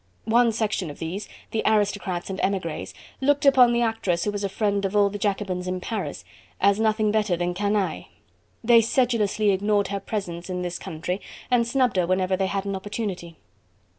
One 0.25 0.51
section 0.51 0.89
of 0.89 0.97
these 0.97 1.29
the 1.51 1.61
aristocrats 1.63 2.31
and 2.31 2.39
emigres 2.41 2.95
looked 3.21 3.45
upon 3.45 3.71
the 3.71 3.83
actress 3.83 4.23
who 4.23 4.31
was 4.31 4.43
a 4.43 4.49
friend 4.49 4.83
of 4.83 4.95
all 4.95 5.11
the 5.11 5.19
Jacobins 5.19 5.67
in 5.67 5.79
Paris 5.79 6.25
as 6.59 6.79
nothing 6.79 7.11
better 7.11 7.37
than 7.37 7.53
canaille. 7.53 8.05
They 8.63 8.81
sedulously 8.81 9.51
ignored 9.51 9.89
her 9.89 9.99
presence 9.99 10.49
in 10.49 10.63
this 10.63 10.79
country, 10.79 11.21
and 11.51 11.67
snubbed 11.67 11.97
her 11.97 12.07
whenever 12.07 12.35
they 12.35 12.47
had 12.47 12.65
an 12.65 12.75
opportunity. 12.75 13.37